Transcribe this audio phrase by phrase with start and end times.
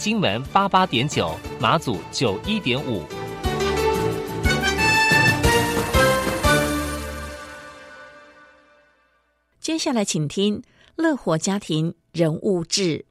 [0.00, 3.04] 金门八八点九，马祖九一点五。
[9.60, 10.62] 接下来，请听
[10.96, 13.04] 乐活家庭人物志。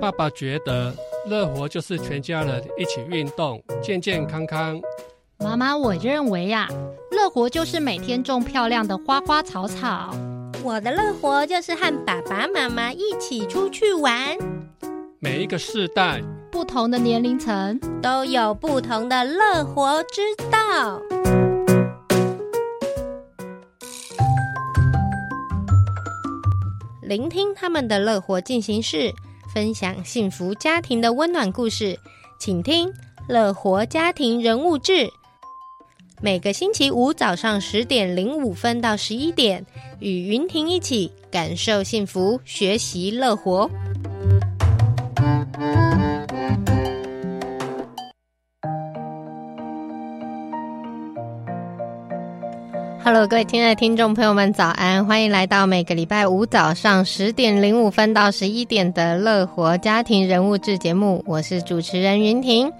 [0.00, 0.94] 爸爸觉得。
[1.26, 4.80] 乐活就是全家人一起运动，健健康康。
[5.42, 6.74] 妈妈，我认为呀、啊，
[7.10, 10.14] 乐活就是每天种漂亮的花花草草。
[10.62, 14.36] 我的乐活就是和爸爸妈妈一起出去玩。
[15.18, 21.00] 每一个世代、不同的年龄层都有不同的乐活之道。
[27.02, 29.10] 聆听他们的乐活进行式。
[29.52, 31.98] 分享幸福家庭的温暖故事，
[32.38, 32.88] 请听
[33.26, 34.92] 《乐活家庭人物志》。
[36.22, 39.64] 每个星期五早上十点零五分到十一点，
[40.00, 43.70] 与云婷一起感受幸福，学习乐活。
[53.02, 55.06] Hello，各位亲爱的听众朋友们，早安！
[55.06, 62.70] 欢迎来到每个礼拜五早上十点零五分到十一点的乐活家庭人物志节目，我是主持人云婷。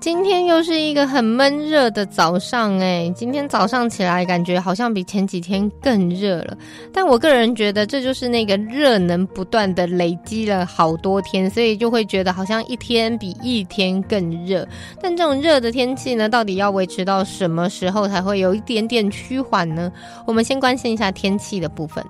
[0.00, 6.56] 今天又是一个很闷热的早上哎，今天早上起来感觉好像比前几天更热了。
[6.92, 14.66] 但我个人觉得这就是那个热能不断的累积了好多天，所以就会觉得好像一天比一天更热。
[15.02, 19.92] 但这种热的天气呢，到底要维持到什么时候才会有一点点趋缓呢？
[20.24, 22.04] 我们先关心一下天气的部分。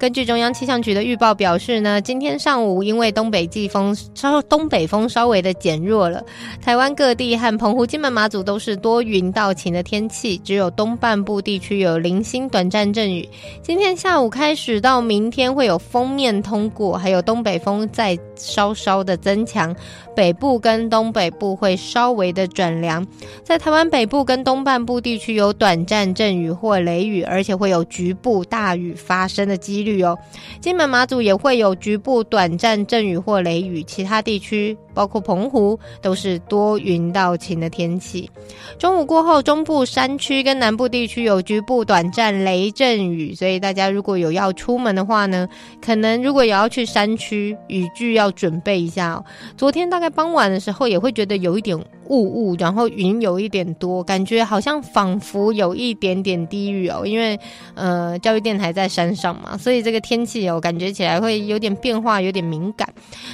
[0.00, 6.24] 根据中央气象局的预报表示呢，今天上午因为东北季风稍东北风稍微的减弱了，
[6.58, 13.28] 台湾各地和澎湖、金门、马祖都是多云到晴的天气，只有东半部地区有零星短暂阵雨。
[13.62, 19.76] 今天下午开始到明天会有锋面通过，还有东北风再稍稍的增强，
[20.16, 23.06] 北部跟东北部会稍微的转凉，
[23.44, 29.89] 在台湾北部跟东半部地区有短暂阵雨或雷雨，而且会有局部大雨发生的几率。
[30.02, 30.18] 哦，
[30.60, 38.30] 金门马祖也会有局部短暂阵雨或雷雨，其他地区包括澎湖都是多云到晴的天气。
[38.78, 45.48] 中午过后，中部山区跟南部地区有局部短暂雷阵雨，所以大家如果有要出门的话呢，
[45.84, 49.24] 可能如果也要去山区，雨具要准备一下哦。
[49.56, 57.38] 昨天大概傍晚的时候，也会觉得有一点雾雾，然后云有一点多，感觉好像仿佛有一点点低雨哦，因为
[57.74, 59.80] 呃，教育电台在山上嘛，所以。
[59.80, 62.86] 这个天气哦，感觉起来会有点变化，有点敏感。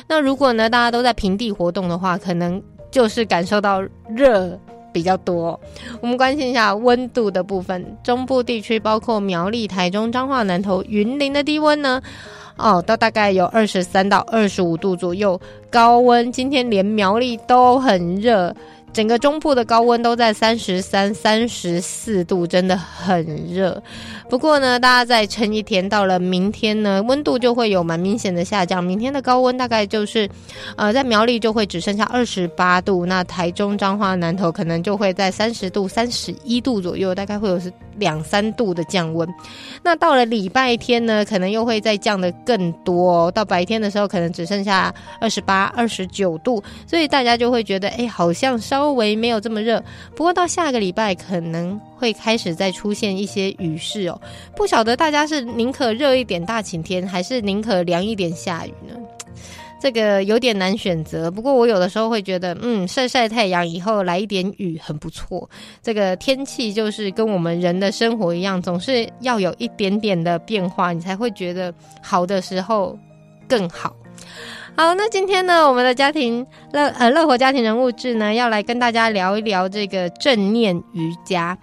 [0.06, 4.58] 那如果呢，大家都在平地活动的话，可能就是感受到热
[4.92, 5.58] 比较多。
[6.00, 12.00] 我们关心一下温度的部分，中部地区包括苗栗、台中、彰化、南投、云林的低温呢，
[12.56, 15.38] 哦，到大概有二十三到二十五度左右。
[15.70, 18.54] 高温今天连苗栗都很热。
[18.96, 23.82] 整个中部的高温都在三十三、三十四度，真的很热。
[24.26, 28.82] 不过呢，大家再撑一天，到了明天呢，温度就会有蛮明显的下降。
[28.82, 30.26] 明天的高温大概就是，
[30.78, 39.28] 呃，在苗栗就会只剩下二十八度，那台中、彰化、南投可能就会在三十度、三十一度左右，大概会有是两三度的降温。
[39.82, 48.96] 那到了礼拜天呢，可能又会再降得更多，到白天的时候可能只剩下二十八、二十九度，所以大家就会觉得，哎，好像稍。
[48.96, 49.84] 微没有这么热，
[50.14, 54.18] 不过到下个礼拜可能会开始再出现一些雨势哦。
[54.56, 58.94] 不晓得大家是宁可热一点大晴天，还是宁可凉一点下雨呢？
[59.78, 61.30] 这个有点难选择。
[61.30, 65.48] 不过我有的时候会觉得，嗯，晒晒太阳以后来一点雨很不错。
[65.82, 72.98] 这个天气就是跟我们人的生活一样，总是要有一点点的变化，你才会觉得好的时候
[73.48, 73.94] 更好。
[74.76, 81.56] 好，那今天呢，我们的家庭乐呃乐活家庭人物志呢，要来跟大家聊一聊这个正念瑜伽。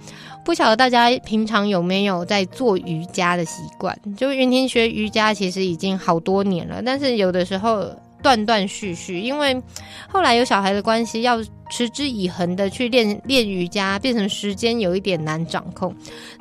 [0.43, 3.97] 不晓得大家平常有没有在做瑜伽的习惯？
[4.17, 7.85] 就云婷学瑜伽其实已经好多年了，但是有的时候
[8.23, 9.61] 断断续续，因为
[10.07, 11.37] 后来有小孩的关系要。
[11.73, 15.91] 持之以恒的去练练瑜伽，变成时间有一点难掌控。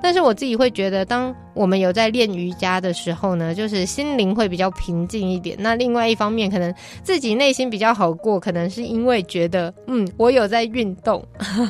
[0.02, 5.56] 但是我自己会觉得，当我们有在练瑜伽的时候呢，就是心灵会比较平静一点。
[5.58, 11.24] 那另外一方面，可能自己内心比较好过，可能是因为觉得，嗯，我有在运动，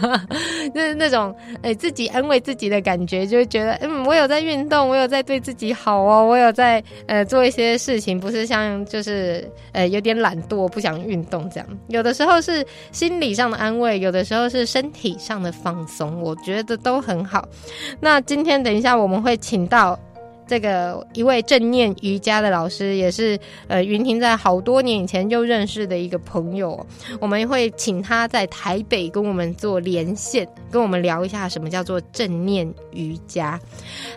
[0.75, 1.32] 就是那种
[1.62, 11.69] 哎、自己安慰自己的感觉，就觉得，嗯，我有在运动，我有在对自己好哦，我有在呃做一些事情，不是像就是呃有点懒惰，不想运动这样。
[11.88, 17.47] 有的时候是心理上安慰，有的时候是身体上的放松，我觉得都很好。
[18.01, 19.99] 那今天等一下我们会请到
[20.53, 26.87] 这个一位正念瑜伽的老师，也是呃云婷在好多年以前就认识的一个朋友。
[27.23, 33.59] 我们会请他在台北跟我们做连线，跟我们聊一下什么叫做正念瑜伽。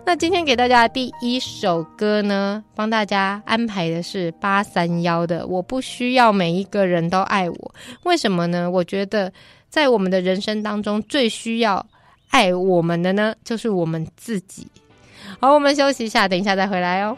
[0.05, 7.55] 那今天给大家第一首歌呢，帮大家安排的是八三幺的《我不需要每一个人都爱我》。
[8.03, 8.69] 为什么呢？
[8.69, 9.31] 我觉得
[9.69, 11.87] 在我们的人生当中，最需要
[12.31, 14.67] 爱我们的呢，就是我们自己。
[15.39, 17.17] 好，我们休息一下，等一下再回来哦。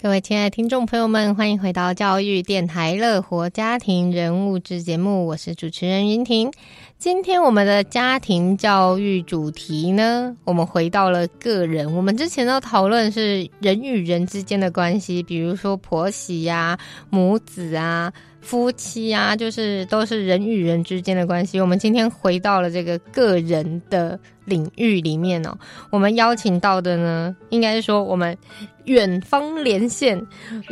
[0.00, 6.50] 各位亲爱的听众朋友们，欢迎回到教育电台乐活家庭人物志节目，我是主持人云婷。
[6.98, 11.94] 今天我们的家庭教育主题呢，我们回到了个人。
[11.94, 16.76] 我们之前都讨论是人与人之间的关系，比如说婆媳呀、
[17.08, 18.12] 母子啊。
[18.42, 21.60] 夫妻啊，就是都是人与人之间的关系。
[21.60, 25.56] 我们今天回到了这个个人的领域里面哦。
[25.90, 28.36] 我们邀请到的呢，应该是说我们
[28.84, 30.20] 远方连线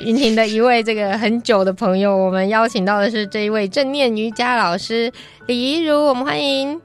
[0.05, 2.14] 云婷的一位这个很久的朋友。
[2.14, 5.11] 我们邀请到的是这一位正念瑜伽老师
[5.46, 6.81] 李怡如，我们欢迎。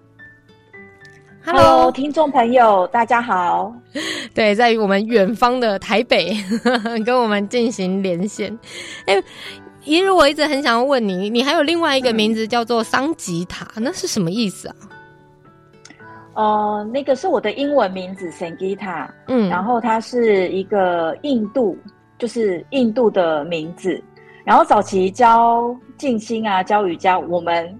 [1.44, 3.74] Hello，, 听众朋友，大家好。
[4.34, 6.36] 对，在于我们远方的台北
[7.06, 8.58] 跟我们进行连线。
[9.08, 9.22] 哎。
[9.86, 14.76] 怡如，我一直很想要问你，你还有另外一个名字叫做桑吉塔，嗯、那是什么意思啊？
[16.34, 21.78] 呃，那个是我的英文名字 Sangita，嗯，然后它是一个印度，
[22.18, 24.02] 就是印度的名字。
[24.44, 27.74] 然后早期教静心啊，教瑜伽，我们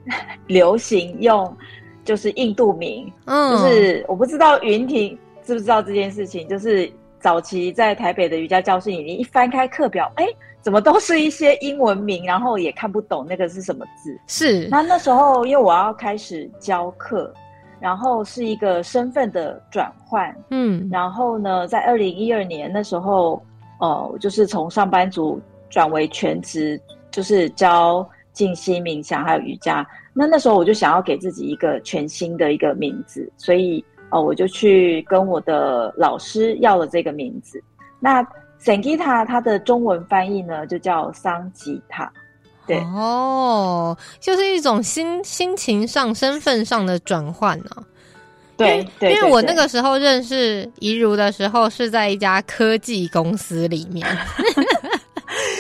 [0.48, 1.56] 流行用
[2.04, 6.90] 就是印度名，嗯，就是我不知道云婷知不知道这件事情，就是
[7.26, 10.28] 早期在台北的瑜伽教室里，你一翻开课表，哎。
[10.62, 14.20] 怎么都是一些英文名，然后也看不懂那个是什么字。
[14.26, 17.32] 是，那那时候因为我要开始教课，
[17.80, 20.36] 然后是一个身份的转换。
[20.50, 23.40] 嗯，然后呢，在二零一二年那时候，
[23.80, 25.40] 呃，就是从上班族
[25.70, 26.82] 转为全职，
[27.12, 29.86] 就是教静心冥想还有瑜伽。
[30.16, 37.62] 那那时候我就想要给自己一个全新的一个名字，所以哦、呃，我就去跟我的老师要了这个名字。
[38.00, 38.26] 那
[38.64, 42.10] Sangita 它的中文翻译呢，就叫桑吉他，
[42.66, 47.66] 对哦，就是一种心心情上、身份上的转换呢。
[48.56, 54.08] 对，对，因为我那个时候认识怡如的时候，是在一家科技公司里面。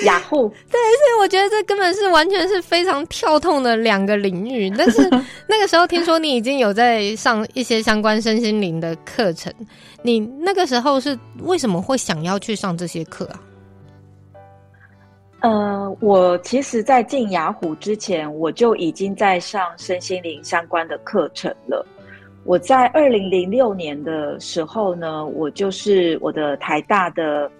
[0.05, 4.71] 雅虎，对，所以我觉得这根本是完全是非常跳痛的两个领域。
[4.77, 5.01] 但是
[5.47, 9.53] 那个时候听说你已经有在上一些相关身心灵的课程，
[10.01, 13.41] 你那个时候是为什么会想要去上这些课啊？
[15.41, 21.85] 呃，我其实，在进雅虎之前，我就已经在上身心灵相关的课程了。
[22.43, 27.51] 我在二零零六年的时候呢，我就是我的台大的。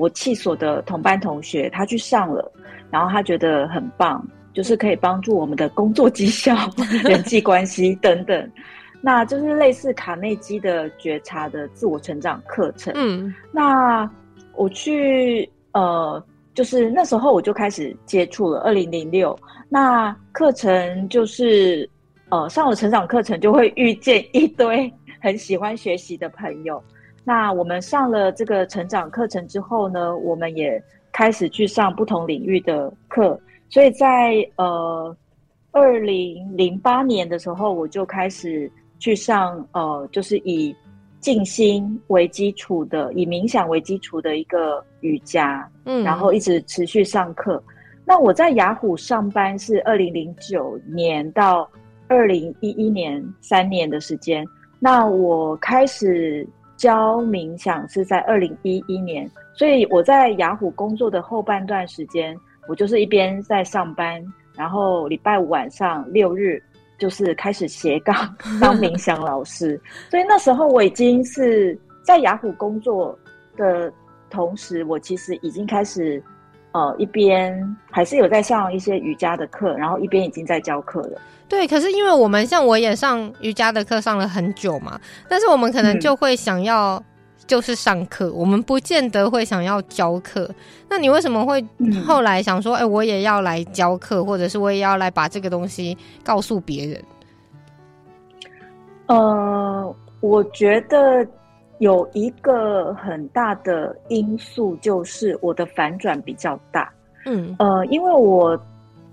[0.00, 2.50] 我气所的同班同学，他去上了，
[2.90, 6.56] 然后他觉得很棒，就是可以帮助我们的工作绩效、
[7.04, 8.50] 人际关系等等，
[9.02, 12.94] 那就是类似卡内基的觉察的自我成长课程。
[12.96, 14.10] 嗯，那
[14.54, 18.60] 我去呃，就是那时候我就开始接触了。
[18.60, 19.38] 二零零六，
[19.68, 21.88] 那课程就是
[22.30, 24.90] 呃上了成长课程，就会遇见一堆
[25.20, 26.82] 很喜欢学习的朋友。
[27.22, 33.38] 那我们上了这个成长课程之后呢，我们也开始去上不同领域的课。
[33.68, 35.14] 所以在呃
[35.70, 40.74] 二零零八年的时候，我就开始去上呃，就是以
[41.20, 47.62] 静心为基础的，以冥想为基础的一个瑜伽，嗯，然后一直持续上课。
[48.04, 51.70] 那我在雅虎上班是二零零九年到
[52.08, 54.44] 二零一一年三年的时间。
[54.78, 56.48] 那我开始。
[56.80, 62.34] 教冥想是在二零一一年，所以我在雅虎工作的后半段时间，
[62.66, 64.24] 我就是一边在上班，
[64.56, 66.58] 然后礼拜五晚上六日
[66.98, 69.78] 就是开始斜杠 当冥想老师。
[70.10, 73.14] 所以那时候我已经是在雅虎工作
[73.58, 73.92] 的
[74.30, 76.22] 同时，我其实已经开始
[76.72, 81.20] 呃一边还是有在上一些瑜伽的课，然后一边已经在教课了。
[81.48, 87.02] 对，可是因为我们像我也上瑜伽的课上了很久嘛，但是我们可能就会想要
[87.44, 90.48] 就是上课，嗯、我们不见得会想要教课。
[90.88, 91.60] 那你为什么会
[92.06, 97.02] 后来想说，哎、嗯欸，我也要来教课，或者是我也要来把这个东西告诉别人？
[99.06, 101.26] 呃，我觉得
[101.80, 106.90] 有一个很大的因素就是我的反转比较大。
[107.26, 108.58] 嗯，呃，因为我。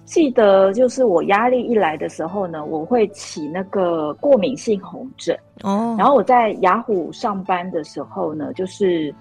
[0.08, 5.98] 记得就是我压力一来的时候呢，我会起那个过敏性红疹哦。
[6.00, 9.14] 然后我在雅虎上班的时候呢，就是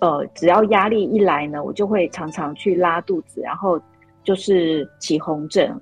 [0.00, 3.80] 呃，只要压力一来呢，我就会常常去拉肚子，然后
[4.24, 5.72] 就是起红疹，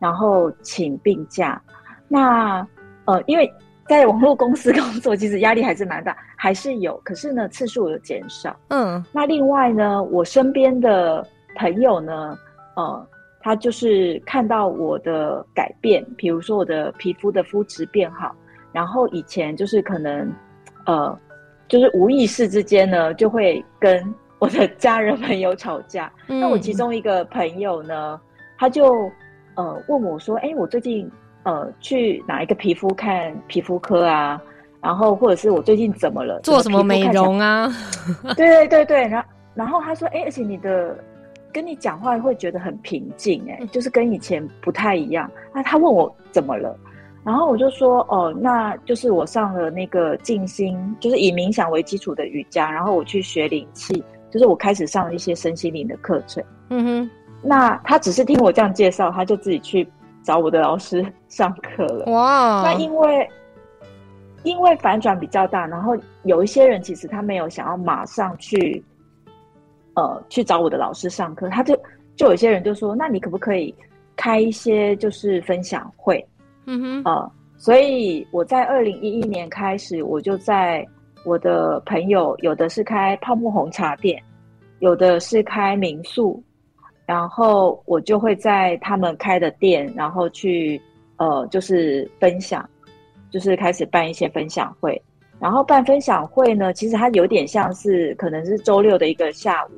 [0.00, 1.62] 然后请病假。
[2.08, 2.66] 那
[3.04, 3.48] 呃，因为
[3.86, 8.54] 在网络公司工作，其实压力还是蛮大，还是有，可是呢，次数有减少。
[8.68, 9.02] 嗯。
[9.12, 12.38] 那另外呢，我身边的朋友呢，
[12.76, 13.06] 呃。
[13.46, 18.34] 他就是看到我的改变，比如说我的皮肤的肤质变好，
[18.72, 20.32] 然后以前就是可能，
[20.86, 21.14] 呃，
[21.68, 24.02] 就是无意识之间呢，就会跟
[24.38, 26.10] 我的家人朋友吵架。
[26.28, 28.18] 嗯、那我其中一个朋友呢，
[28.56, 28.90] 他就
[29.56, 31.06] 呃问我说：“哎，我最近
[31.42, 34.40] 呃去哪一个皮肤看皮肤科啊？
[34.84, 36.38] 然后或者是我最近怎么了？
[36.42, 37.72] 做什么美容啊？”
[38.36, 40.96] 对对对对，然后然后他说：“哎，而且你的。”
[41.54, 45.30] 跟你讲话会觉得很平静，哎，就是跟以前不太一样。
[45.54, 46.76] 那他问我怎么了，
[47.24, 56.42] 然后我就说，哦，那就是我上了那个静心，就是以冥想为基础的瑜伽，然后我去学灵气，就是我开始上了一些身心灵的课程。
[56.70, 57.10] 嗯哼，
[57.40, 59.88] 那他只是听我这样介绍，他就自己去
[60.24, 62.06] 找我的老师上课了。
[62.06, 63.30] 哇，那因为
[64.44, 68.82] 因为反转比较大，然后有一些人其实他没有想要马上去。
[69.96, 71.72] 呃，去找我的老师上课，他就
[72.16, 73.72] 就有些人就说，那你可不可以
[74.16, 76.26] 开一些就是分享会？
[76.66, 80.84] 嗯哼，呃，所以我在二零一一年开始，我就在
[81.24, 84.20] 我的朋友，有的是开泡沫红茶店，
[84.80, 86.42] 有的是开民宿，
[87.06, 90.82] 然后我就会在他们开的店，然后去
[91.18, 92.68] 呃，就是分享，
[93.34, 95.02] 就是开始办一些分享会。
[95.40, 99.70] 然后办分享会呢，其实它有点像是可能是周六的一个下午，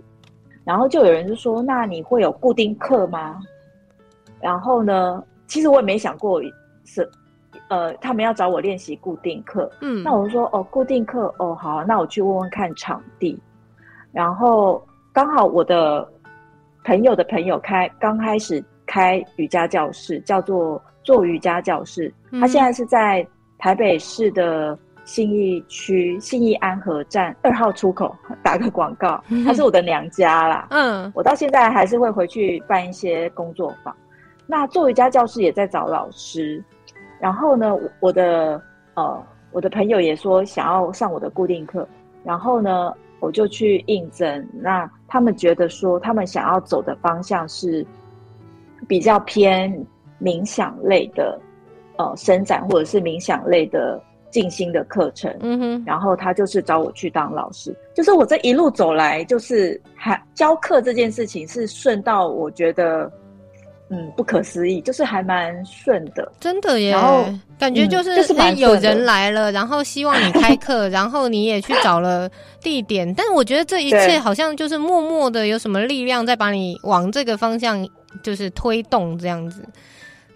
[0.63, 3.41] 然后就有人就说：“那你会有固定课吗？”
[4.39, 6.43] 然后呢，其实我也没想过
[6.85, 7.11] 是，
[7.71, 9.71] 呃，他们要找我练习固定课。
[9.81, 13.41] 嗯，那我就说：“哦，固定课，哦，好，那我去问问看场地。”
[14.13, 16.07] 然后刚好我的
[16.85, 23.27] 朋友的朋友开刚开始开瑜伽教室，叫做做瑜伽教室，他现在是在
[23.67, 24.79] 台北市的。
[25.05, 30.67] 信义区信义安和站二号出口打个广告，它是我的娘家啦。
[30.71, 33.97] 嗯，我到现在还是会回去办一些工作坊。
[34.49, 36.61] 那做瑜伽教室也在找老师，
[37.21, 38.61] 然后呢，我的
[38.95, 41.87] 呃我的朋友也说想要上我的固定课，
[42.25, 44.45] 然后呢，我就去应征。
[44.55, 47.87] 那他们觉得说他们想要走的方向是
[48.89, 49.73] 比较偏
[50.21, 51.39] 冥想类的
[51.99, 54.01] 呃伸展，或者是冥想类的。
[54.29, 63.11] 静心的课程，嗯哼，然后他就是找我去当老师，就是我这一路走来，就是还教课这件事情是顺到我觉得，
[63.89, 66.91] 嗯，不可思议，就是还蛮顺的，真的耶。
[66.91, 67.25] 然后
[67.59, 72.29] 感觉就是、嗯、就是蛮有人来了，然后希望你开课， 然后你也去找了
[72.61, 77.89] 地点，但是我觉得这一切好像就是默默的有什么力量在把你往这个方向
[78.23, 79.65] 就是推动这样子。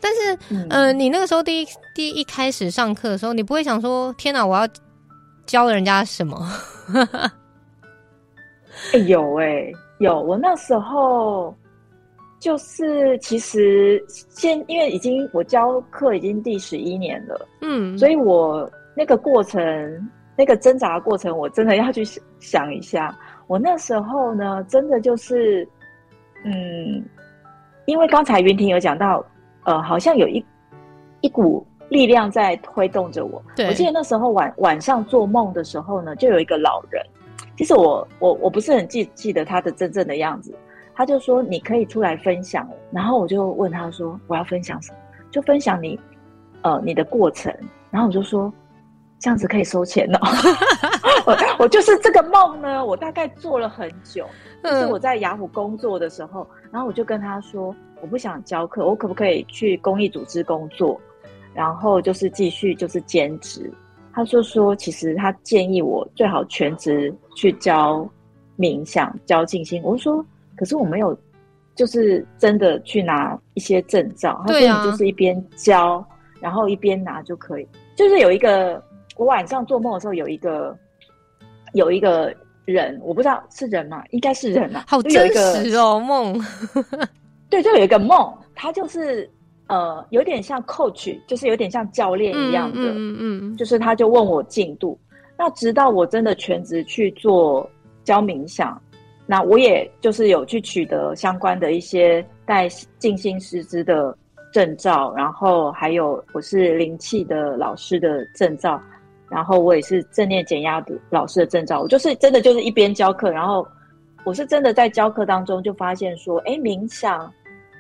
[0.01, 4.67] 但是，嗯、呃，你那个时候第一第一,开始上课的时候，你不会想说：“天哪，我要
[5.45, 6.49] 教人家什么？”
[8.93, 10.19] 欸、 有哎、欸，有。
[10.19, 11.55] 我那时候
[12.39, 22.03] 就是其实先，因为已经我教课已经第十一年了，嗯，所以我那个过程，那个挣扎的过程，我真的要去
[22.39, 23.15] 想一下。
[23.47, 25.69] 我那时候呢，真的就是，
[26.45, 27.05] 嗯，
[27.85, 29.23] 因为刚才云婷有讲到。
[29.65, 30.45] 呃，好像有一
[31.21, 33.43] 一股力量在推动着我。
[33.59, 37.05] 我记得那时候晚晚上做梦的时候呢，就有一个老人。
[37.57, 40.55] 其实我我我不是很记记得他的真正的样子。
[40.95, 44.99] 他就说你可以出来分享，然后我就问他说我要分享什么？
[45.31, 45.99] 就分享你
[46.63, 47.55] 呃你的过程。
[47.91, 48.53] 然后我就说
[49.19, 50.19] 这样子可以收钱哦。
[51.27, 54.27] 我我就是这个梦呢，我大概做了很久。
[54.63, 57.75] 就是我在雅虎工作的时候，然后我就跟他说。
[58.01, 61.01] 我不想教课，我可不可以去公益组织工作？
[61.53, 63.71] 然后就是继续就是兼职。
[64.13, 68.09] 他就说，其实他建议我最好全职去教
[68.59, 69.81] 冥想、教静心。
[69.85, 70.27] 我就说，
[70.57, 71.17] 可是我没有，
[71.77, 74.43] 就是真的去拿一些证照。
[74.47, 76.05] 他说，你，就是一边教，
[76.41, 77.69] 然后一边拿就可以。
[77.95, 78.83] 就是有一个，
[79.17, 80.77] 我晚上做梦的时候有一个，
[81.73, 84.03] 有一个人，我不知道是人吗？
[84.11, 84.85] 应该是人啊。
[84.89, 86.41] 好真实哦，梦。
[87.51, 89.29] 对，就有一个梦，他就是
[89.67, 94.99] 呃，有点像 coach，就是有点像教练一样的，嗯嗯，嗯，就是他就问我进度。
[95.37, 97.69] 那直到我真的全职去做
[98.05, 98.81] 教冥想，
[99.27, 104.17] 那我也就是有去取得相关的一些带静心师资的
[104.53, 108.81] 证照，然后还有我是灵气的老师的证照，
[109.31, 111.81] 然后我也是正念减压的老师的证照。
[111.81, 113.67] 我就是真的就是一边教课，然后
[114.25, 117.33] 我是真的在教课当中就发现说，哎，冥想，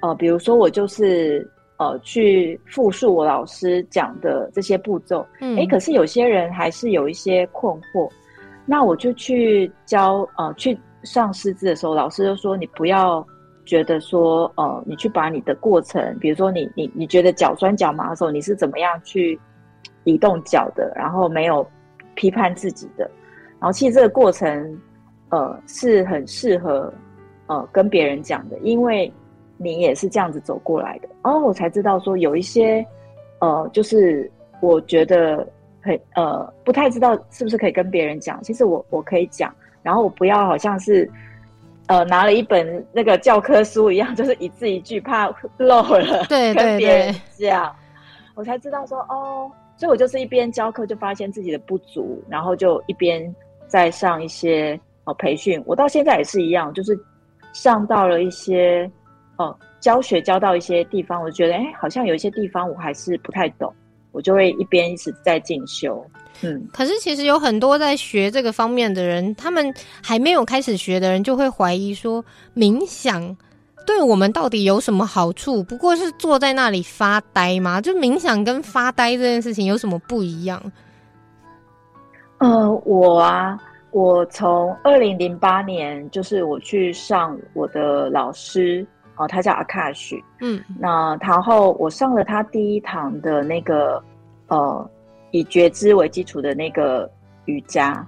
[0.02, 1.48] 呃，比如说我就是。
[1.80, 8.06] 呃，去复述我老师讲的这些步骤，嗯，哎，可是有些人还是有一些困惑，
[8.66, 13.26] 那我就去教，呃，去上师资的时候，老师就说你不要
[13.64, 19.40] 觉得说，呃，你去把你的过程，比如说你你你觉得脚酸脚麻的时候，你是怎么样去
[20.04, 21.66] 移动脚的，然后没有
[22.14, 23.10] 批判自己的，
[23.58, 24.78] 然后其实这个过程，
[25.30, 26.92] 呃，是很适合
[27.46, 29.10] 呃跟别人讲的，因为。
[29.62, 32.82] 你也是这样子走过来的，然后我才知道说有一些，
[33.40, 34.30] 呃，就是
[34.62, 35.46] 我觉得
[35.82, 38.42] 很呃不太知道是不是可以跟别人讲。
[38.42, 41.06] 其实我我可以讲，然后我不要好像是
[41.88, 47.70] 呃拿了一本那个教科书一样， 就是一字一句怕漏了，对，跟别人讲，
[48.34, 53.34] 我才知道说哦，所以我就是一边教课就发现自己的不足，然后就一边
[53.66, 55.62] 在上一些呃培训。
[55.66, 56.98] 我到现在也是一样，就是
[57.52, 58.90] 上到了一些。
[59.40, 63.72] 哦，教学教到一些地方，我觉得哎，好像有一些地方我还是不太懂，
[64.12, 66.04] 我就会一边一直在进修。
[66.42, 72.22] 嗯，可是其实有很多在学这个方面的人，他们还没有开始学的人，就会怀疑说，
[72.54, 73.34] 冥想
[73.86, 75.62] 对我们到底有什么好处？
[75.62, 77.80] 不过是坐在那里发呆吗？
[77.80, 80.62] 就冥想跟发呆这件事情有什么不一样？
[82.40, 83.58] 呃，我啊，
[83.90, 88.86] 我从二零零八年，就是我去上我的老师。
[89.20, 94.02] 哦，他叫阿卡许，嗯，那然后我上了他第一堂的那个，
[94.48, 94.90] 呃，
[95.30, 97.08] 以觉知为基础的那个
[97.44, 98.02] 瑜伽，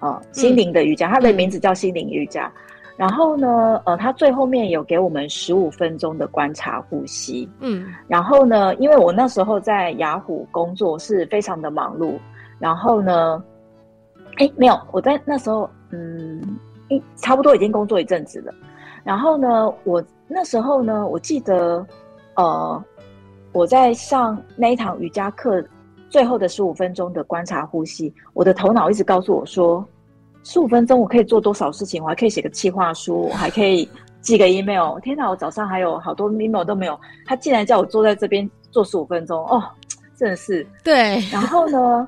[0.00, 2.52] 呃，心灵的瑜伽，他的名字叫心灵瑜伽。
[2.94, 12.18] 然后呢，呃，他最后面有给我们十五分钟的观察呼吸，嗯，然后呢，因为我那时候在雅虎工作是非常的忙碌，
[12.58, 13.42] 然后呢，
[14.36, 16.40] 哎，没有，我在那时候，嗯，
[17.16, 18.52] 差不多已经工作一阵子了。
[19.04, 21.86] 然后呢，我那时候呢，我记得，
[22.36, 22.82] 呃，
[23.52, 25.62] 我在上那一堂瑜伽课
[26.08, 29.86] 最后的十五分钟的观察呼吸，我的头脑一直告诉我说，
[30.42, 33.86] 十五分钟我可以做多少事情，我还可以写个计划书，我还可以
[34.22, 34.98] 寄个 email。
[35.00, 39.62] 天哪，我早上还有好多 email 都没有，他竟然叫我坐在这边做十五分钟，哦，
[40.16, 41.20] 真的是对。
[41.30, 42.06] 然后呢，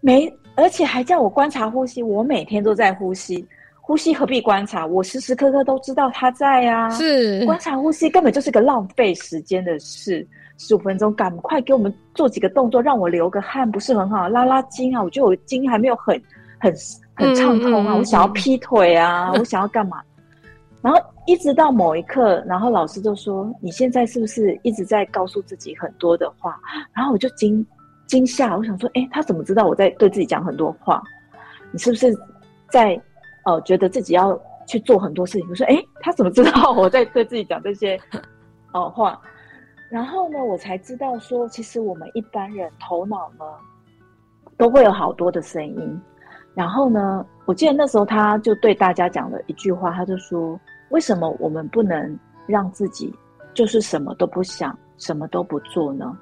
[0.00, 3.46] 没，而且还叫我观察呼吸，我每天都在呼吸。
[3.86, 4.86] 呼吸何必观察？
[4.86, 6.88] 我时时刻刻都知道他在啊。
[6.88, 10.26] 是观察呼吸根本就是个浪费时间的事。
[10.56, 14.26] 十五分钟，赶快给我们做几个动作，让我流个汗，不是很好？
[14.28, 15.02] 拉拉筋啊！
[15.02, 16.18] 我觉得我筋还没有很
[16.60, 16.72] 很
[17.14, 17.92] 很畅通啊。
[17.92, 20.00] 嗯嗯嗯，我想要劈腿啊，嗯、我想要干嘛？
[20.80, 26.58] 然后一直到某一刻，然后老师就说：“你现在是不是一直在告诉自己很多的话？”
[26.94, 27.66] 然后我就惊
[28.06, 31.02] 惊吓，我想说：“哎，他怎么知道我在对自己讲很多话？
[31.72, 32.16] 你是不是
[32.70, 32.98] 在？”
[33.44, 38.00] 呃，觉得自己要去做很多事情，我说，哎，他怎么知道我在对自己讲这些，
[38.72, 39.20] 呃，话？
[39.90, 43.44] 然后呢，我才知道说，其实我们一般人头脑呢，
[44.56, 46.02] 都会有好多的声音。
[46.54, 53.14] 然后呢，我记得那时候他就对大家讲了一句话，他就说，为什么我们不能让自己
[53.52, 56.16] 就是什么都不想，什么都不做呢？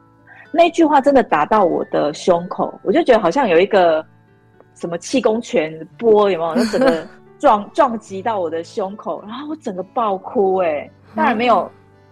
[0.52, 4.04] 那句话真的打到我的胸口，我就觉得好像有一个。
[4.74, 6.54] 什么气功拳波有没有？
[6.64, 7.06] 就整个
[7.38, 10.90] 撞撞击到我的胸口，然后我整个爆哭哎、欸！
[11.14, 11.68] 当然没有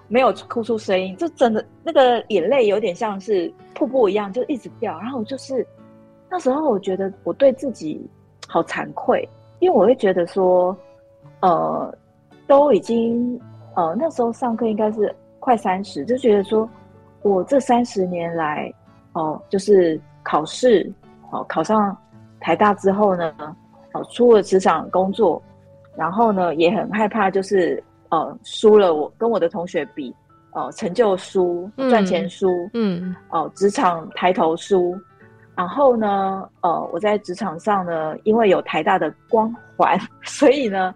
[0.09, 4.99] 没有哭出声音，就真的那个眼泪有点像是瀑布一样，就一直掉。
[4.99, 5.65] 然后我就是
[6.29, 8.05] 那时候我觉得我对自己
[8.49, 9.29] 好惭愧，
[9.61, 10.77] 因为我会觉得说，
[11.43, 11.97] 呃，
[12.49, 13.41] 都已经
[13.77, 16.69] 呃那时候上课应该是快三十，就觉得说
[17.23, 18.69] 我这三十年来
[19.13, 20.93] 哦、呃，就是考试
[21.31, 21.97] 哦、呃、考上。
[22.41, 23.33] 台大之后呢，
[23.93, 25.43] 哦，出了职场工作，
[25.97, 30.15] 然后呢，也很害怕，就是呃，输了我跟我的同学比，
[30.53, 34.99] 呃，成就输，赚钱输，嗯，哦、呃，职场抬头输，
[35.55, 40.95] 然后呢，呃，我在职场上呢，因为有台大的光环， 所以呢，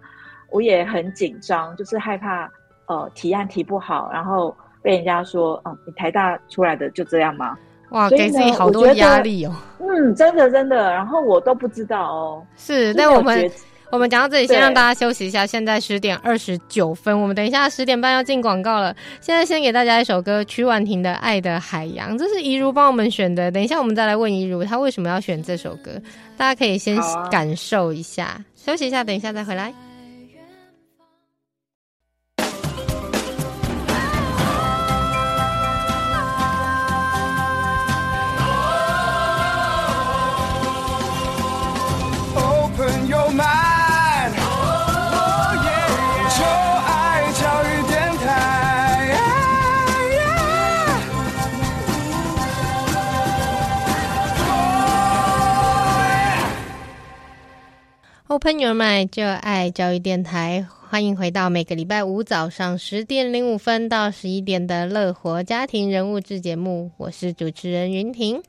[0.49, 2.51] 我也很紧张，就是害怕
[2.87, 7.57] 呃提案提不好，然后被人家说，嗯，你台大出来的就这样吗？
[7.89, 9.55] 哇，给自己好多压力哦。
[9.79, 12.43] 嗯，真的真的，然后我都不知道哦。
[12.57, 13.49] 是，那我们。
[13.91, 15.45] 我们讲到这里，先让大家休息一下。
[15.45, 18.93] 现在十点二十九分，我们等一下十点半要进广告了。
[19.21, 23.49] 现在先给大家一首歌，曲婉婷的《爱的海洋》，这是怡如帮我们选的。
[23.51, 25.91] 等一下我们再来问怡如，她为什么要选这首歌？
[26.35, 29.71] 大家可以先感受一下，啊、休息一下，等一下再回来。
[58.35, 68.41] Open Your Mind，就爱教育电台，欢迎回到每个礼拜五早上十点零五分到十一点的乐活家庭人物志节目，我是主持人云婷。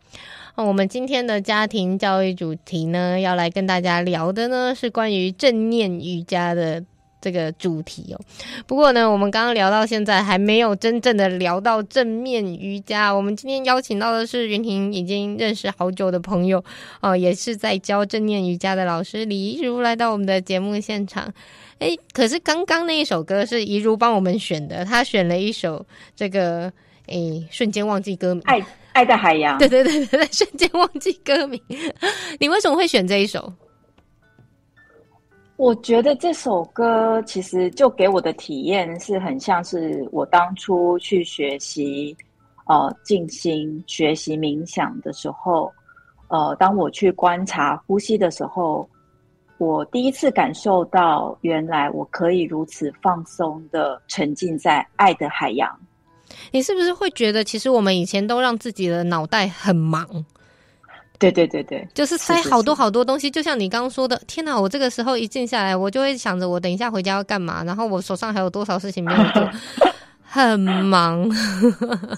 [0.56, 6.82] 我们今天的家庭教育主题呢，要来跟大家聊的呢，是关于正念瑜伽的。
[7.20, 8.20] 这个主题哦，
[8.66, 13.10] 不过呢，我们刚刚聊到现在还没有真正的聊到正面瑜伽。
[13.10, 16.62] 我们今天邀请到的是云婷已经认识好久的朋友
[17.00, 21.32] 哦，也是在教正念瑜伽的老师李一如来到我们的节目现场。
[21.78, 26.72] 哎，可是刚刚那一首歌是怡如帮我们选的，她选了一首这个
[27.06, 27.16] 哎，
[27.50, 29.58] 瞬间忘记歌名，爱爱的海洋。
[29.58, 31.60] 对对对对，瞬间忘记歌名。
[32.38, 33.52] 你为什么会选这一首？
[35.56, 42.14] 我觉得这首歌其实就给我的体验是很像是我当初去学习，
[42.66, 45.72] 呃，静心学习冥想的时候，
[46.28, 48.86] 呃，当我去观察呼吸的时候，
[49.56, 55.74] 我第一次感受到原来我可以如此放松的沉浸在爱的海洋。
[56.50, 60.06] 你是不是会觉得，其实我们以前都让自己的脑袋很忙？
[61.18, 64.60] 对对对对，就是塞好多好多东西，是是是，就像你刚刚说的，天哪！
[64.60, 69.50] 我这个时候一静下来，我就会想着我等一下回家要干嘛，然后我手上还有多少事情没有做，
[70.22, 71.30] 很忙。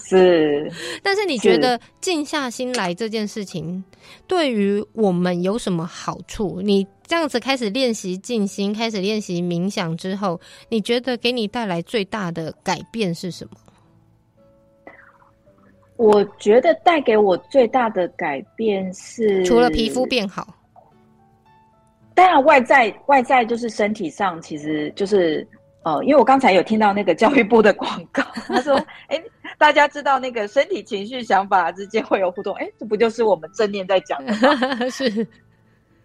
[0.03, 3.83] 是， 但是你觉得静下心来这件事情
[4.27, 6.61] 对于我们有什么好处？
[6.61, 13.51] 你这样子开始练习静心，开始练习冥想之后，你觉得给你带来最大的改变是什么？
[15.99, 20.47] 我觉得带给我最大的改变是，除了皮肤变好，
[22.15, 25.45] 当然外在外在就是身体上，其实就是
[25.83, 28.75] 呃，因为我刚才有听到那个教育部的广告， 他说，
[29.11, 29.23] 哎、欸，
[29.57, 34.87] 大家知道那个身体、情绪、想法之间会有互动，哎、欸，这不就是我们正念在讲的吗？
[34.89, 35.27] 是，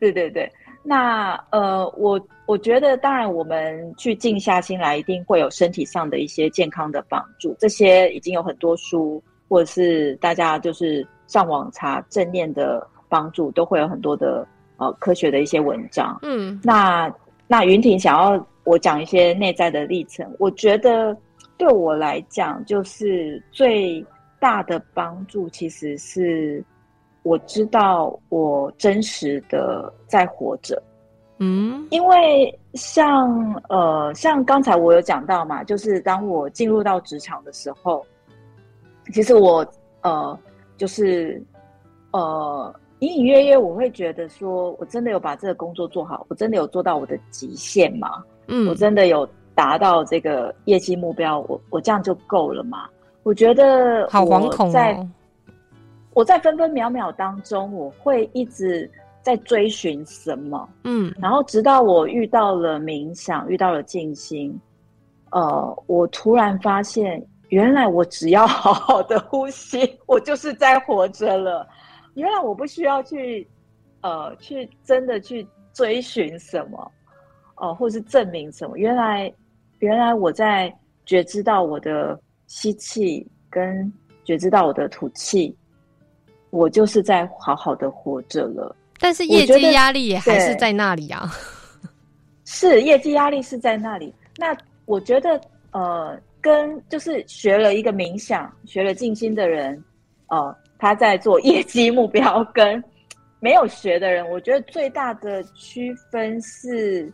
[0.00, 0.50] 对对对。
[0.83, 9.22] 那呃，我我觉得，当然我们去静下心来，一定会有身体上的一些健康的帮助，这些已经有很多书。
[9.48, 14.46] 或者是大家就是上网查正念的帮助，都会有很多的
[14.78, 16.18] 呃科学的一些文章。
[16.22, 17.12] 嗯，那
[17.46, 21.16] 那云婷想要我讲一些内在的历程，我觉得
[21.57, 24.04] 对我来讲，就是最
[24.40, 26.64] 大的帮助，其实是
[27.22, 30.83] 我知道我真实的在活着。
[31.38, 38.04] 嗯，因为像呃像刚才我有讲到嘛，就是当我进入到职场的时候。
[39.12, 39.66] 其实我
[40.02, 40.38] 呃，
[40.76, 41.42] 就是
[42.12, 48.24] 呃，隐隐约约我会觉得说，我真的有把这个工作做好，我真的有做到我的极限吗？
[48.48, 52.88] 嗯，我真的有达到这个业绩目标，我我这样就够了吗？
[53.24, 55.08] 我觉得我好惶恐哦。
[56.14, 58.90] 我在分分秒秒当中，我会一直
[59.20, 60.68] 在追寻什么？
[60.84, 64.58] 嗯，然后直到我遇到了冥想，遇到了静心，
[65.30, 67.22] 呃，我突然发现。
[67.54, 71.64] 原来我只要好好的呼吸， 我就是在活着了。
[72.14, 73.46] 原来我不需要去，
[74.00, 76.90] 呃，去真的去追寻什么，
[77.54, 78.76] 哦、呃，或是证明什么。
[78.76, 79.32] 原来，
[79.78, 83.92] 原来我在觉知到我的吸气跟
[84.24, 85.56] 觉知到我的吐气，
[86.50, 88.74] 我就是在好好的活着了。
[88.98, 91.30] 但是业绩压力也还是在那里啊。
[92.44, 94.12] 是业绩压力是在那里。
[94.38, 95.40] 那我觉得，
[95.70, 96.18] 呃。
[96.44, 99.83] 跟就是学了一个冥想、学了静心的人，
[100.28, 102.85] 呃，他在做业绩目标，跟
[103.40, 107.11] 没有学的人，我觉得最大的区分是，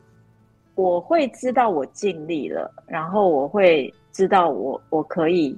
[0.74, 5.56] 我会知道我尽力了，然后我会知道我我可以，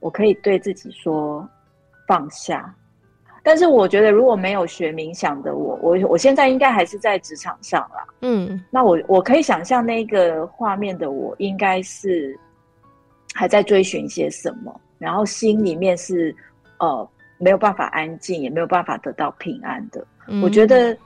[0.00, 1.48] 我可以对自己说
[2.08, 2.74] 放下，
[3.44, 8.04] 但是我觉得如果没有学冥想的我，我我现在应该还是在职场上啦。
[8.22, 12.36] 嗯，那我我可以想象那个画面的我，应该是
[13.32, 16.34] 还在追寻些什么，然后心里面是
[16.78, 20.06] 呃没有办法安静，也没有办法得到平安的。
[20.28, 20.96] 嗯、我觉得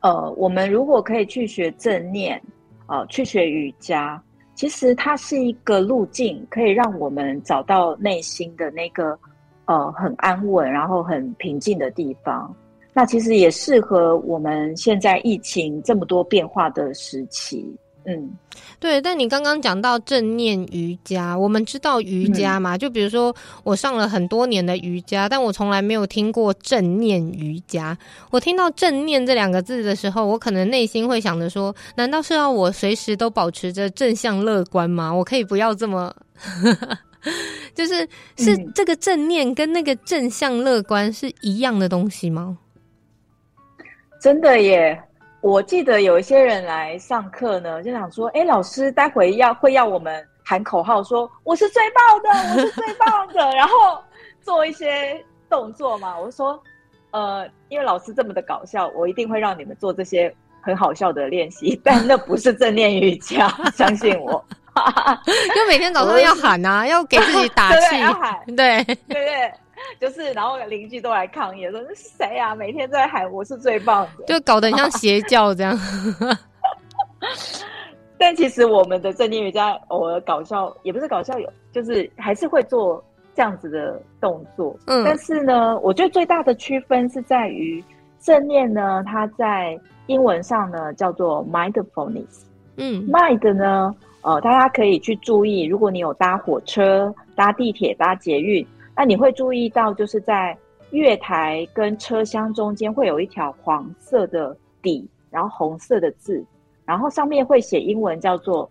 [0.00, 2.40] 呃，我们如果可以去学正念，
[2.86, 4.20] 呃，去学瑜伽，
[4.54, 9.18] 其实它是一个路径，可以让我们找到内心的那个。
[9.66, 12.54] 呃，很安稳，然后很平静的地方，
[12.92, 17.74] 那其实也适合我们现在疫情这么多变化的时期。
[18.06, 18.36] 嗯，
[18.78, 19.00] 对。
[19.00, 22.76] 但你刚刚讲到正念瑜伽，我们知道瑜伽嘛？
[22.76, 27.96] 嗯、就比如说，我上了很多年的瑜伽，但我从来没有听过正念瑜伽。
[28.30, 35.12] 我听到“正念”这两个字的时候，我可能内心会想着说：难道是要我随时都保持着正向乐观吗？
[35.14, 36.14] 我可以不要这么。
[37.74, 42.58] 就是是这个正念跟那个正向乐观是一样的东西吗？
[44.20, 45.02] 真的耶！
[45.44, 54.02] 我记得有一些人来上课呢，就想说：“哎，老师，待会要会要我们喊口号，说我是最棒的，我是最棒的， 然后
[54.40, 56.58] 做一些动作嘛。”我说
[57.12, 64.42] ：“呃，因为老师这么的搞笑，我一定会让你们做这些很好笑的练习，但那不是正念瑜伽，相信我。”
[65.54, 69.52] 因为每天早上要喊啊，要给自己打气，对，要喊，对对对，
[70.00, 72.54] 就是，然后邻居都来抗议说：“这是谁啊？
[72.54, 75.78] 每天在喊我是最棒的。”就搞得很像邪教这样。
[78.18, 83.02] 但其实我们的正念瑜伽偶尔搞笑，也不是搞笑，有就是还是会做
[83.34, 84.76] 这样子的动作。
[84.86, 87.82] 嗯，但是呢，我觉得最大的区分是在于
[88.20, 92.44] 正念呢，它在英文上呢叫做 mindfulness。
[92.76, 93.94] 嗯，mind 呢。
[94.22, 100.56] 呃，大家可以去注意，如果你有搭火车、搭地铁、搭捷运，那你会注意到，就是在
[100.90, 106.44] 月台跟车厢中间会有一条黄色的底，然后红色的字，
[106.84, 108.70] 然后上面会写英文叫做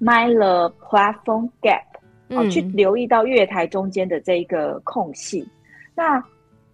[0.00, 1.82] “Mind the platform gap”，
[2.28, 5.46] 呃，嗯，去留意到月台中间的这一个空隙。
[5.94, 6.22] 那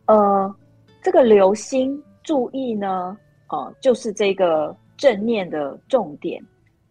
[0.06, 0.54] 呃，
[1.00, 3.16] 这个留心注意呢，
[3.48, 6.42] 呃，就是这个正念的重点。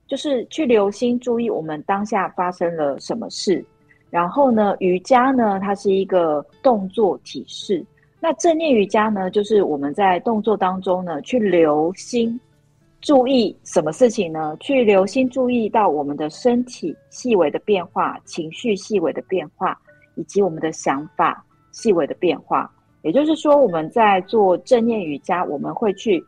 [0.08, 3.64] 就是去留心注意我们当下发生了什么事，
[4.12, 7.84] 然后呢，瑜伽呢，它是一个动作体式。
[8.20, 12.40] 那正念瑜伽呢，就是我们在动作当中呢，去留心
[13.00, 14.56] 注意什么事情呢？
[14.60, 19.76] 去留心注意到我们的身体细微的变化、情绪细微的变化，
[20.14, 22.72] 以及我们的想法细微的变化。
[23.02, 26.24] 也就是说，我们在做正念瑜伽，我们会去。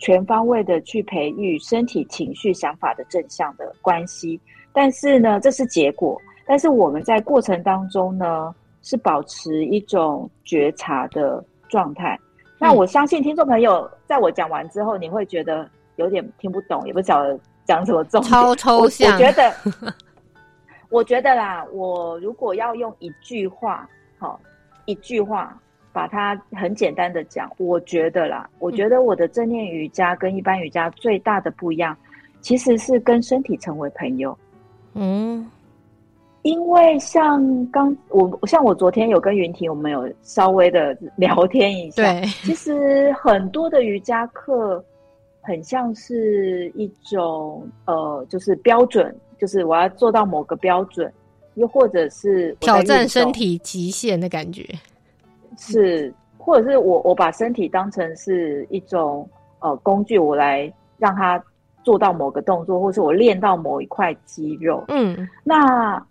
[0.00, 4.38] 全方位的去培育身体、情绪、想法的正向的关系，
[4.72, 6.20] 但是呢，这是结果。
[6.46, 12.18] 但是我们在过程当中呢，是保持一种觉察的状态。
[12.58, 18.30] 那我相信听众朋友，在我讲完之后，你会觉得有点听不懂，也不晓得讲什么重点。
[18.30, 19.10] 超抽象。
[19.10, 19.54] 我，我觉得，
[20.90, 24.40] 我觉得啦，我如果要用一句话，好，
[24.84, 25.58] 一句话。
[25.92, 31.96] 把它很简单的讲，我觉得啦，我觉得我的正念瑜伽跟一般瑜伽最大的不一样，
[32.40, 34.36] 其实是跟身体成为朋友。
[34.94, 35.48] 嗯，
[36.44, 42.02] 因为像刚我像我昨天有跟云婷，我们有稍微的聊天一下。
[42.02, 44.84] 对，其实很多的瑜伽课
[45.40, 51.10] 很像是一种呃，就是标准，就是我要做到某个标准，
[51.54, 54.68] 又或者是挑战身体极限的感觉。
[55.56, 59.26] 是，或者是我我把身体当成是一种
[59.60, 61.42] 呃工具，我来让它
[61.82, 64.84] 做到某个动作，或是我练到某一块肌肉。
[64.88, 66.06] 嗯，那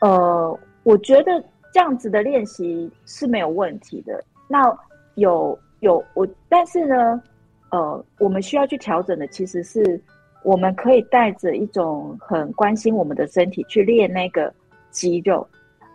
[0.00, 4.22] 呃，我觉得这样子的练习是没有问题的。
[4.48, 4.62] 那
[5.14, 7.22] 有有我，但是呢，
[7.70, 10.00] 呃，我们需要去调整的，其实是
[10.42, 14.52] 我们可以带着一种很关心我们的身体去练那个
[14.90, 15.46] 肌肉。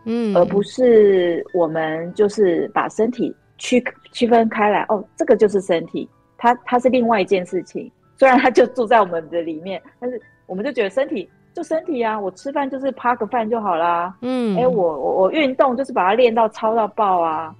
[0.06, 7.92] 嗯，而不是我们就是把身体区区分开来哦，这个就是身体，它它是另外一件事情。
[8.18, 14.16] 虽然它就住在我们的里面，但是我们就觉得身体就身体啊，我吃饭就是趴个饭就好啦。
[14.22, 17.56] 嗯，哎、欸，我我我运动就是把它练到超到爆啊，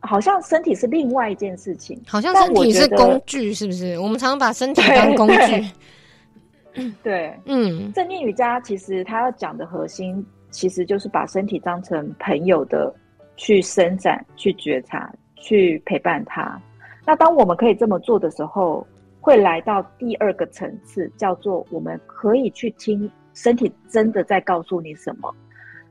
[0.00, 3.98] 好像身体是另外一件事情，好像身体是工具，是不是？
[3.98, 5.36] 我们常常把身体当工具。
[6.74, 10.24] 对，对对嗯，正念瑜伽其实它要讲的核心。
[10.50, 12.94] 其实就是把身体当成朋友的
[13.36, 16.56] 去伸展、去觉察、去陪伴他。
[17.04, 18.86] 那当我们可以这么做的时候，
[19.24, 25.34] 会来到第二个层次，叫做我们可以去听身体真的在告诉你什么。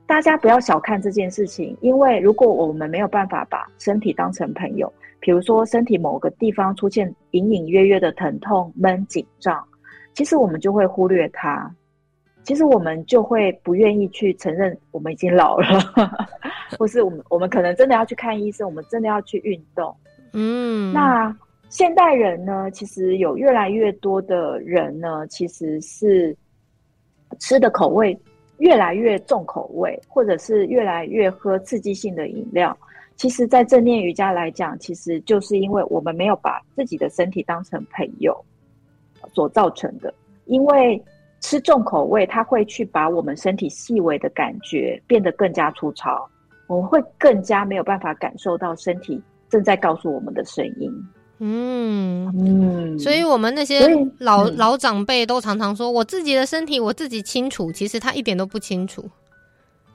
[0.06, 9.66] 大家不要小看这件事情，因为如果我们没有办法把身体当成朋友，比如说身体某个地方出现隐隐约约的疼痛、闷、紧张，
[10.14, 11.68] 其实我们就会忽略它。
[12.44, 15.66] 其实我们就会不愿意去承认我们已经老了，
[16.78, 19.92] 或是我们我们可能真的要去看医生，我们真的要去运动。
[20.34, 21.34] 嗯，那
[21.74, 26.32] 现代人呢，其实有越来越多的人呢，其实是
[27.40, 28.16] 吃的口味
[28.58, 32.78] 越来越重口味，或者是越来越喝刺激性的饮料。
[33.16, 38.40] 其实，在正念瑜伽来讲，其实就是因为我们没有把自己的身体当成朋友
[39.32, 41.02] 所造成的，因为。
[41.40, 46.26] 吃重口味，它会去把我们身体细微的感觉变得更加粗糙，
[46.68, 50.90] 我们会更加没有办法感受到身体正在告诉我们的声音。
[51.38, 52.32] 嗯。
[52.36, 53.80] 嗯，所以我们那些
[54.18, 59.08] 老、嗯、老长辈都常常说，我自己的身体我自己清楚，其实他一点都不清楚，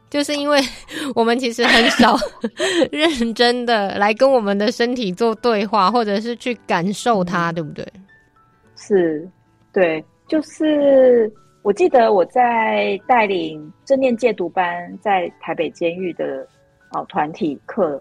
[0.10, 0.60] 就是因为
[1.16, 2.18] 我们其实很少
[2.92, 7.86] 认真的来跟我们的身体做对话，或者是去感受它，嗯、对不对？
[8.76, 9.30] 是，
[9.74, 10.04] 对。
[10.28, 11.32] 就是
[11.64, 16.48] 我记得我在带领正念戒毒班在台北监狱的
[16.92, 18.00] 哦团体课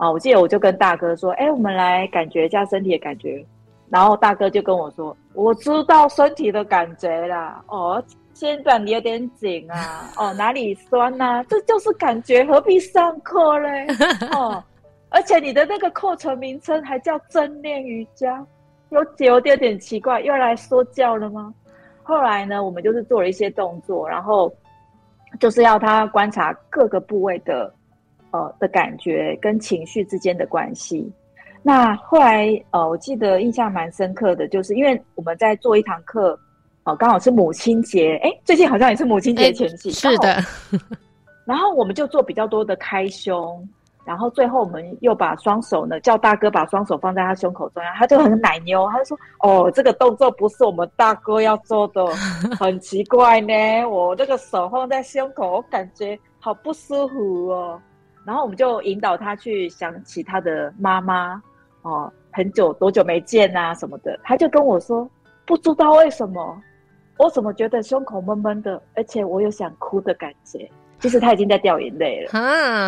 [0.00, 3.44] 啊，我记得我就跟大哥说：“哎、我们来感觉一下身体的感觉。”
[3.90, 11.44] 然后大哥就跟我说：“我知道身体的感觉啦，哦，肩膀有点紧啊，哦，哪里酸呐、啊？
[11.50, 13.86] 这就是感觉，何必上课嘞？
[14.32, 14.64] 哦，
[15.10, 18.42] 而且你的那个课程名称还叫正念瑜伽，
[18.88, 21.52] 有有点点奇怪，又来说教了吗？”
[22.02, 24.50] 后来呢，我们就是做了一些动作，然后
[25.38, 27.70] 就是要他观察各个部位的
[28.32, 31.10] 呃的感觉跟情绪之间的关系。
[31.62, 36.32] 那后来呃，我记得印象蛮深刻的，就是因为我们在做一堂课，
[36.84, 40.42] 哦、呃，刚好是母亲节，哎，最近好像也是母亲节前夕，是的。
[41.44, 43.68] 然后我们就做比较多的开胸。
[44.06, 52.04] 然后最后我们又把双手呢，叫大哥把双手放在他胸口中央，他就很奶牛，他就说：“哦，这个动作不是我们大哥要做的，
[52.58, 53.54] 很奇怪呢。
[53.86, 57.80] 我这个手放在胸口，我感觉好不舒服哦。”
[58.30, 61.42] 然后我们就引导他去想起他的妈妈
[61.82, 65.10] 哦，很久多久没见啊什么的，他就跟我说
[65.44, 66.62] ：“不知道为什么，
[67.18, 72.28] 我怎么觉得胸口闷闷的，而且我有想哭的感觉，其实他已经在掉眼泪了。”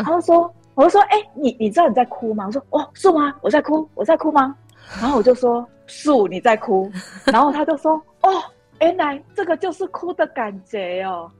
[0.04, 0.54] 他就说。
[0.74, 3.34] 我就说：“哎、欸，你你知道你在哭吗？”我说：“哦，是吗？
[3.42, 4.56] 我在哭，我在哭吗？”
[5.02, 6.90] 然后我就说：“树，你在哭。”
[7.30, 8.30] 然后他就说：“哦，
[8.80, 11.30] 原来这个就是哭的感觉哦。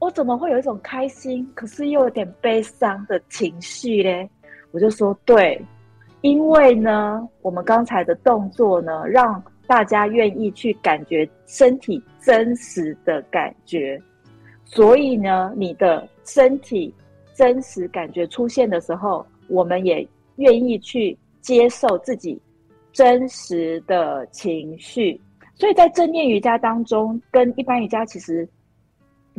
[0.00, 4.28] 我怎么会有一种开心，可是又有点悲伤的情绪嘞？”
[4.72, 5.64] 我就说：“对，
[6.22, 14.02] 因为呢，我们刚才的动作呢，让大家愿意去感觉身体真实的感觉，
[14.64, 16.92] 所以呢，你的身体。”
[17.32, 22.38] 真实感觉出现的时候，我们也愿意去接受自己
[22.92, 25.18] 真实的情绪。
[25.54, 28.46] 所以在正念瑜伽当中，跟一般瑜伽其实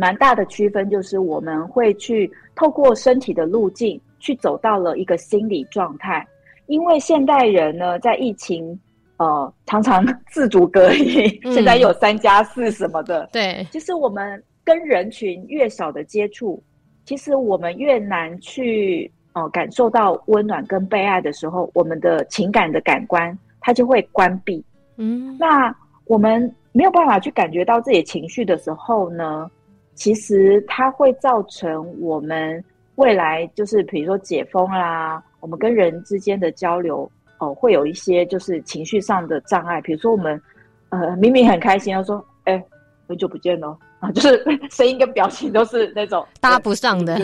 [0.02, 6.28] 蛮大的区分，就是我们会去透过身体的路径，去走到了一个心理状态。
[6.66, 8.80] 因为现代人呢，在疫情
[9.18, 16.60] 呃常常 自主隔离，嗯、现在有三加四什么的，对，就是我们跟人群越少的接触。
[17.06, 24.66] 其实我们越难去哦、呃、感受到温暖跟被爱的时候，我们的情感的感官它就会关闭。
[24.98, 29.50] 嗯，那我们没有办法去感觉到自己情绪的时候呢，
[29.96, 32.64] 其实它会造成我们
[32.96, 39.80] 未来就是比如说解封啦，我们跟人之间的交流哦、呃、会有一些就是情绪上的障碍。
[39.82, 40.42] 比如说我们
[40.90, 42.64] 呃明明很开心，要说哎
[43.08, 43.78] 很久不见了。
[44.00, 47.16] 啊， 就是 声音跟表情都是那种搭不上的。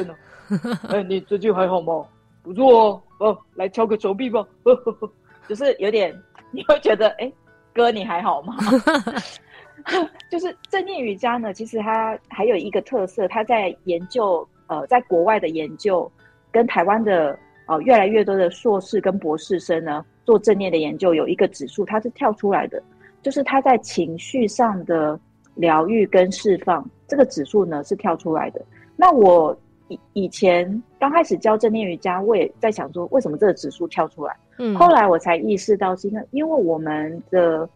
[0.90, 2.06] 哎，你最近还好吗？
[2.44, 4.46] 不错哦，哦，来敲个手臂吧。
[4.64, 5.10] 呵呵呵，
[5.50, 6.16] 就是有点，
[6.52, 7.32] 你会觉得，哎，
[7.74, 8.56] 哥你还好吗？
[10.30, 16.12] 就是正念瑜伽呢，其实它还有一个特色，它在研究，呃，在国外的研究，
[16.52, 22.82] 跟台湾的呃越来越多的硕士跟博士生呢做正念的研究，有一个指数，它是跳出来的，
[23.22, 25.20] 就是它在情绪上的。
[25.60, 28.64] 疗愈跟释放这个指数呢是跳出来的。
[28.96, 34.36] 那我以以前刚开始教正念瑜伽，我也在想说，为什么这个指数跳出来？
[34.60, 37.68] 嗯，后来我才意识到，是因为因为我们的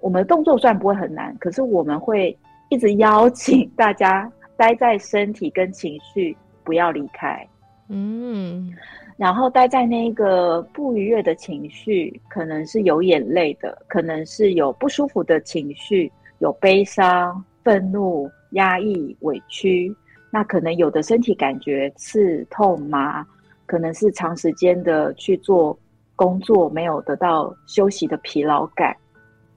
[0.00, 2.36] 我们的动作虽然不会很难，可是我们会
[2.68, 7.46] 一直邀请 大家待在身体跟情绪，不要离开。
[7.88, 8.72] 嗯，
[9.16, 16.10] 然后待在那个不愉悦的情绪，可能是有眼泪的，可能是有不舒服的情绪。
[16.38, 19.94] 有悲伤、愤怒、压抑、委屈，
[20.30, 23.22] 那可能有的身体感觉刺痛麻，
[23.66, 25.78] 可能是长时间的去做
[26.16, 28.96] 工作没有得到休息的疲劳感。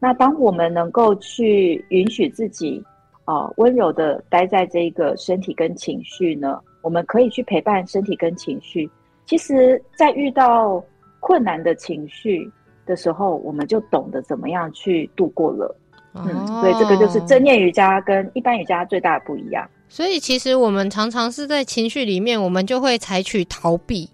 [0.03, 2.83] 那当我们能够去允许自己，
[3.23, 8.91] 啊、呃，温柔的待在这个身体跟情绪呢，我们可以去陪伴身体跟情绪。
[9.25, 10.83] 其实，在遇到
[11.21, 12.51] 困难的情绪
[12.85, 15.73] 的时候，我们就懂得怎么样去度过了。
[16.11, 19.65] 哦、嗯，所以这个就是正念瑜伽跟一般瑜伽最大的不一样。
[19.87, 24.09] 所以，其实我们常常是在情绪里面，我们就会采取逃避。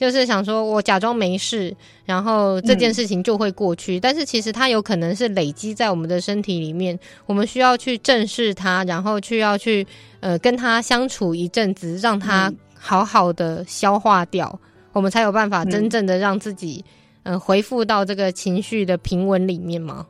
[0.00, 1.76] 就是想说，我假装没事，
[2.06, 3.98] 然后这件事情就会过去。
[3.98, 9.86] 嗯、但是其实它有可能是累积在我们的身体里面，我们需要去正视它，然后去要去
[10.20, 16.82] 呃跟它相处一阵子，让它好好的消化掉，嗯、我们才有办法真正的让自己
[17.24, 20.06] 嗯、呃、恢复到这个情绪的平稳里面吗？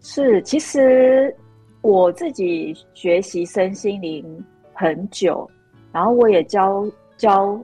[0.00, 1.34] 是，其实
[1.80, 4.24] 我自己学习身心灵
[4.72, 5.50] 很久，
[5.90, 7.60] 然后我也教教。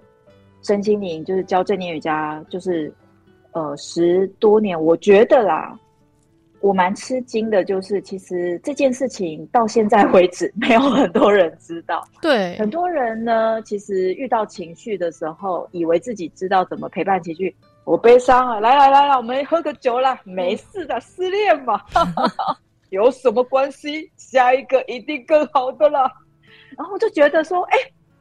[0.63, 2.93] 身心灵就是教正念瑜伽，就是
[3.53, 5.77] 呃十多年，我觉得啦，
[6.61, 12.05] 我蛮吃惊的，就是其实这件事情到现在为止，没有很多人知道。
[12.23, 17.55] 对，很多人呢，其实遇到情绪的时候，以为自己知道怎么陪伴情绪。
[17.85, 21.81] 我悲伤啊，来来来来，我们喝个酒啦，没事的，失恋嘛，
[22.91, 24.09] 有什么关系？
[24.17, 26.09] 下一个一定更好的了。
[26.77, 27.79] 然后我就觉得说，哎，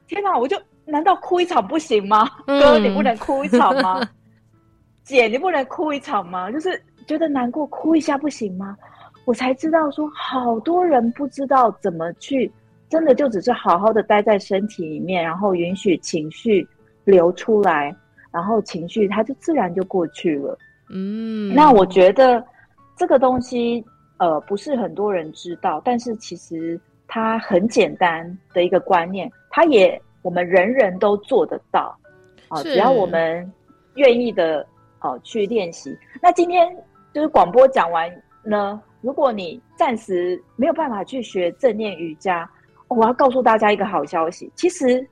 [0.08, 0.60] 天哪，我就。
[0.86, 2.30] 难道哭一场不行吗？
[2.46, 4.00] 哥，你不能哭一场吗？
[4.02, 4.08] 嗯、
[5.04, 6.52] 姐，你不能哭一场吗？
[6.52, 8.76] 就是觉得难过，哭一下不行吗？
[9.26, 12.52] 我才知道说，好多人不知道怎么去，
[12.90, 16.68] 真的就只是好好的待在身体里面，然后允许情绪
[17.04, 17.96] 流出来，
[18.32, 20.58] 然后情绪它就自然就过去了。
[20.90, 22.44] 嗯，那我觉得
[22.98, 23.86] 这个东西，
[24.18, 30.02] 呃，不是很多人知道，但是其实它很简单的一个观念，它也。
[30.22, 31.98] 我们人人都做得到，
[32.48, 33.52] 啊，只要我们
[33.96, 34.66] 愿意的，
[35.00, 35.98] 啊，去练习。
[36.22, 36.76] 那今天
[37.14, 38.10] 就是广播讲完
[38.44, 42.50] 呢，如果你暂时没有办法去学正念瑜伽，
[42.88, 45.06] 我要告诉大家一个好消息，其实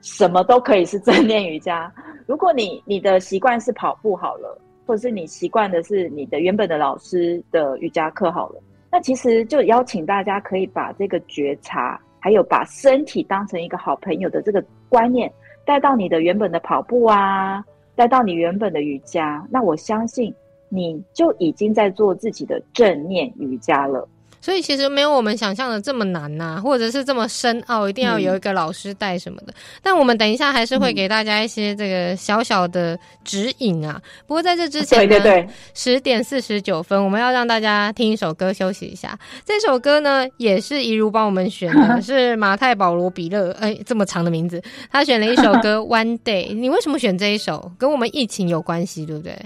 [0.00, 1.92] 什么都可以是正念瑜伽。
[2.26, 12.00] 如果你你的习惯是跑步好了，或者是你习惯的是你的原本的老师的瑜伽课好了，那其实就邀请大家可以把这个觉察。
[12.20, 15.32] 还有把身体当成一个好朋友的这个观念
[15.64, 17.64] 带到你的原本的跑步啊，
[17.96, 20.34] 带到你原本的瑜伽，那我相信
[20.68, 24.06] 你就已经在做自己的正念瑜伽了。
[24.40, 29.52] 所以其实没有我们想象的这么难呐、啊，或者是这么深奥，一定要有一个老师带什么的。
[29.52, 34.00] 嗯、但我们等一下还是会给大家一些这个小小的指引啊。
[34.02, 39.18] 嗯、不过在这之前呢，对对对，十点四十九分，我们要让大家听一首歌休息一下。
[39.44, 46.50] 这首歌呢，也是怡如帮我们选的， 是马太保罗比勒，哎，这么长的名字，他选了一首歌《One Day》。
[46.54, 47.70] 你为什么选这一首？
[47.78, 49.36] 跟我们疫情有关系，对不对？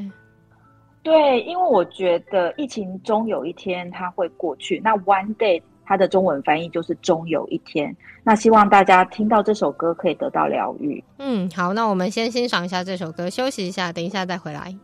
[1.04, 4.80] 对，因为我觉得疫情终有一天它会过去。
[4.82, 7.94] 那 One Day 它的中文翻译就是终有一天。
[8.24, 11.04] 那希望大家听到这首歌可以得到疗愈。
[11.18, 14.74] 嗯，好，那我们先欣赏一下这首歌，休息一下，等一下再回来。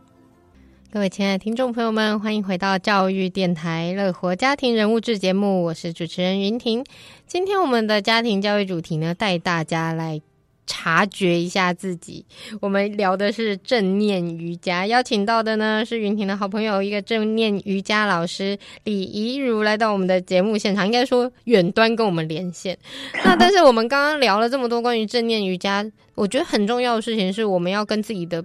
[0.93, 6.85] 各位亲爱的听众朋友们，欢迎回到教育电台乐活家庭人物志节目，我是主持人云婷。
[7.25, 10.21] 今天我们的家庭教育主题呢，带大家来。
[10.67, 12.25] 察觉一下自己，
[12.61, 22.77] 我们聊的是正念瑜伽，邀请到的呢是云婷的好朋友，一个正念瑜伽老师李怡如来到我们的节目现场，应该说远端跟我们连线。
[23.25, 25.85] 那但是我们刚刚聊了这么多关于正念瑜伽，
[26.15, 28.43] 我觉得很重要的事情是我们要跟自己的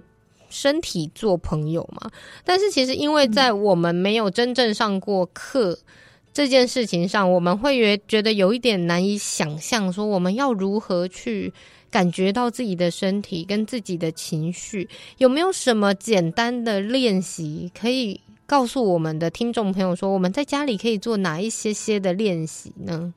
[0.49, 2.11] 身体做朋友嘛。
[2.43, 5.77] 但是其实因为在我们没有真正上过课
[6.37, 11.51] 这件事情上，我们会觉觉得有一点难以想象，说我们要如何去。
[11.89, 14.87] 感觉到自己的身体跟自己的情绪，
[15.19, 23.13] 有没有什么简单的练习可以告诉我们的听众朋友说，我们在家里可以做哪一些些的练习呢？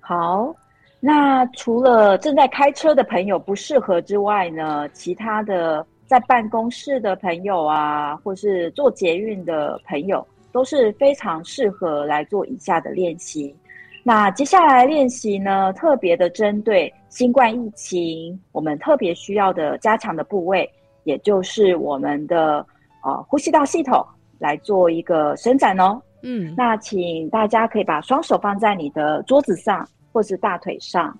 [0.00, 0.52] 好，
[0.98, 10.26] 那除了正在开车的朋友不适合之外呢，其他的在办公室的朋友啊，或是做捷运的朋友，
[10.58, 13.54] 都是非常适合来做以下的练习。
[14.02, 20.68] 那接下来练习呢，特别的针对新冠疫情，我们特别需要的加强的部位，
[21.04, 22.66] 也就是我们的
[23.04, 24.04] 呃呼吸道系统
[24.40, 26.02] 来做一个伸展哦。
[26.24, 31.16] 嗯，那请大家可以把双手放在你的桌子上或是大腿上，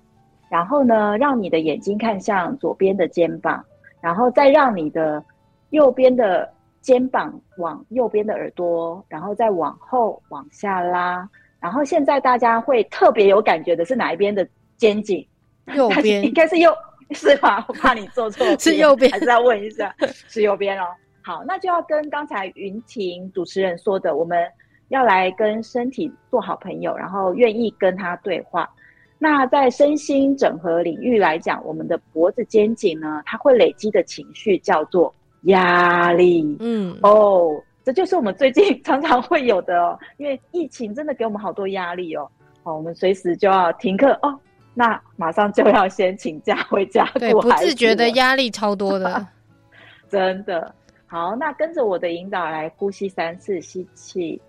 [0.49, 3.63] 然后呢，让你的眼睛看向左边的肩膀，
[4.01, 5.23] 然后再让你的
[5.69, 6.51] 右边的
[6.81, 11.27] 肩膀往右边的耳朵，然后再往后往下拉。
[11.59, 15.25] 然后现在大家会特别有感觉的是哪一边的肩颈？
[15.75, 16.73] 右边 应该是右，
[17.11, 17.65] 是吧？
[17.67, 19.93] 我怕你做错， 是右边，还是要问一下，
[20.27, 20.85] 是右边哦。
[21.21, 24.47] 好，那就要跟刚才云婷主持人说的，我们
[24.87, 28.67] 要来跟身体做好朋友，然后愿意跟他对话。
[29.21, 35.13] 那在身心整合领域来讲，我们的脖子肩颈呢，它会累积的情绪叫做
[35.43, 36.57] 压力。
[36.59, 42.29] 嗯，哦，这就是我们最近常常会有的哦， 因为疫情真的给我们好多压力哦。
[42.63, 44.37] 哦，我们随时就要停课哦，
[44.73, 47.05] 那马上就要先请假回家。
[47.15, 49.25] 对，不自觉的压力超多的，
[50.09, 50.73] 真的。
[51.07, 54.39] 好，那跟着我的引导来呼吸三次，吸气。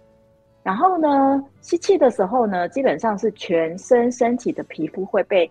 [0.63, 5.51] 然后呢，吸气的时候呢，基本上是全身身体的皮肤会被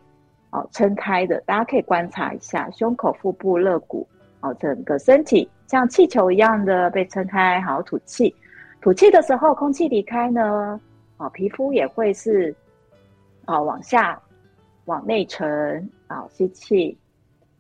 [0.52, 4.08] 哦撑开的，大家可以观察一下胸口、腹部、肋骨
[4.42, 7.60] 哦，整个身体像气球一样的被撑开。
[7.62, 8.34] 好，吐气，
[8.82, 10.80] 吐气的时候空气离开呢，
[11.18, 12.56] 哦，皮肤也会是
[13.46, 14.20] 哦往下
[14.86, 15.90] 往内沉。
[16.08, 16.98] 好，吸气，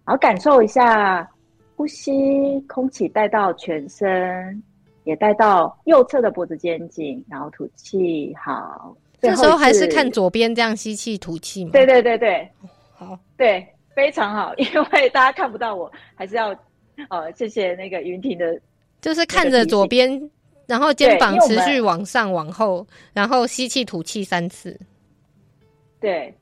[0.03, 1.30] 好，感受一下
[1.75, 4.63] 呼吸，空气带到全身。
[5.05, 8.36] 也带到右侧的脖子肩颈，然后吐气。
[8.36, 11.71] 好，这时候还是看左边这样吸气吐气吗？
[11.71, 12.47] 对对对对，
[12.93, 13.65] 好，对，
[13.95, 14.53] 非常好。
[14.57, 16.53] 因为大家看不到我，还是要
[17.10, 18.60] 呃，谢谢那个云婷的，
[19.02, 20.30] 就是看着左边，
[20.66, 24.78] 然后肩膀持续往上往后，然后吸气吐气三次。
[26.00, 26.34] 对，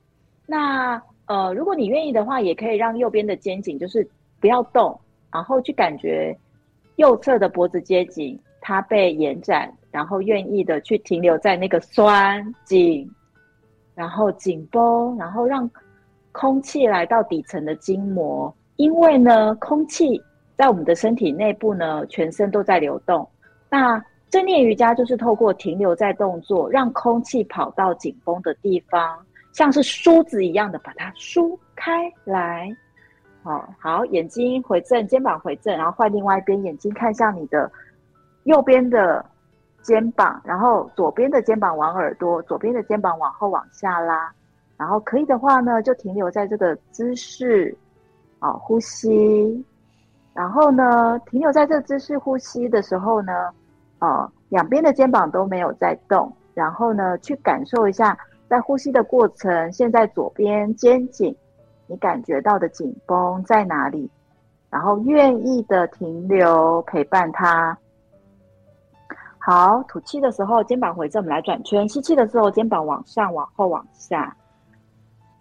[0.46, 4.08] 那呃，如果你愿意的话，也可以让右边的肩颈就是
[4.40, 5.00] 不要动，
[5.32, 6.36] 然后去感觉
[6.96, 8.40] 右侧的脖子肩颈。
[8.60, 13.10] 它被延展，然后愿意的去停留在那个酸紧，
[13.96, 15.70] 然后紧绷，然后让
[16.34, 18.54] 空气来到底层的筋膜。
[18.76, 20.22] 因为呢，空气
[20.58, 23.28] 在我们的身体内部呢，全身都在流动。
[23.70, 29.18] 那正念瑜伽就是透过停留在动作，让空气跑到紧绷的地方，
[29.54, 32.76] 像是梳子一样的把它梳开来。
[33.44, 37.72] 好，好，眼睛回正，肩膀回正，然后换另外一边，眼睛看向你的。
[38.44, 39.26] 右边的
[39.82, 44.34] 肩膀，然后左边的肩膀往耳朵，左边的肩膀往后往下拉，
[44.78, 47.78] 然后可以的话呢，就停留在这个姿势，
[48.40, 49.66] 好，呼吸，
[50.38, 53.34] 然后呢，停留在这姿势呼吸的时候呢，
[53.98, 58.16] 啊，两边的肩膀都没有在动，然后呢，去感受一下
[58.48, 61.36] 在呼吸的过程，现在左边肩颈
[61.88, 64.08] 你感觉到的紧绷在哪里？
[64.70, 67.76] 然后愿意的停留陪伴它。
[69.40, 71.90] 好，吐气的时候肩膀回正，我们来转圈。
[71.90, 74.38] 吸气的时候肩膀往上、往后、往下。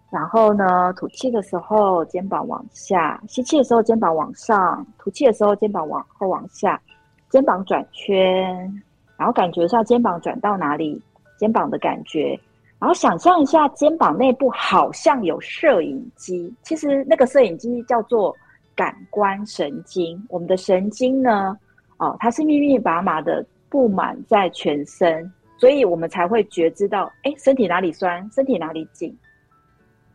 [0.09, 6.79] 然后呢，吐气的时候肩膀往下，吸气的时候肩膀往上，吐气的时候肩膀往后、往下。
[7.29, 8.55] 肩膀转圈，
[9.17, 11.01] 然后感觉一下肩膀转到哪里，
[11.37, 12.39] 肩膀的感觉。
[12.79, 18.33] 然后想象一下肩膀内部好像有摄影机，其实那个摄影机叫做
[18.75, 20.25] 感官神经。
[20.29, 21.57] 我们的神经呢，
[21.97, 23.45] 哦，它是密密麻麻的。
[23.69, 29.13] 布满在全身，所以我们才会觉知到，哎，身体哪里酸，身体哪里紧。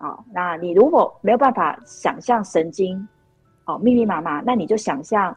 [0.03, 3.09] 哦，那你如果没有办法想象神经，
[3.65, 5.35] 哦，密密麻麻，那你就想象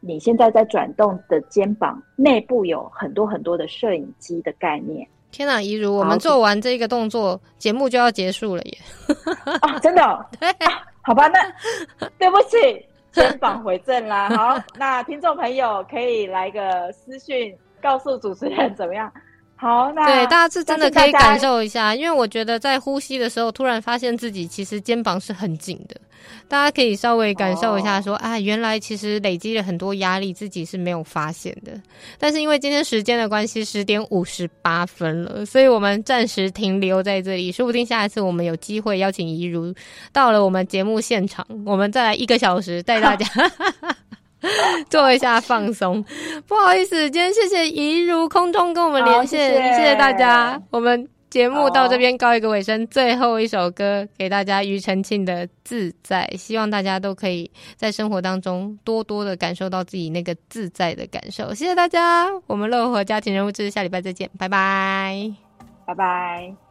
[0.00, 5.08] 你现在在转动的肩膀内部有很多很多的摄影机的概念。
[5.30, 8.78] 天哪，怡如，我们做完这个动作，节目就要结束了耶！
[9.60, 10.24] 啊，真的哦？
[10.38, 12.84] 对啊，好吧，那对不起。
[13.10, 19.10] 肩膀回正啦，好，那听众朋友可以来个私讯告诉主持人怎么样？
[19.60, 25.96] 好，那对大家是真的可以感受一下，因为我觉得在呼吸的时候，突然发现自己其实肩膀是很紧的。
[26.46, 31.72] 大家可以稍微感受一下，说，啊，原来其实累积了很多压力，自己是没有发现的。
[32.18, 37.50] 但是因为今天时间的关系，十点五十八分了，所以我们暂时停留在这里。
[37.50, 39.74] 说不定下一次我们有机会邀请怡如
[40.12, 43.26] 到了我们节目现场，我们再来一个小时带大家。
[44.88, 46.04] 做一下放松，
[46.46, 50.60] 不好意思，今天谢谢怡如空中跟我们连线，谢谢，谢谢大家。
[50.70, 61.52] 我们节目到这边告一个尾声，最后一首歌给大家，庾澄庆的《自在》，希望大家都可以在生活当中多多的感受到自己那个自在的感受。
[61.52, 65.30] 谢谢大家，我们乐活家庭人物志下礼拜再见，拜拜，
[65.86, 66.67] 拜拜。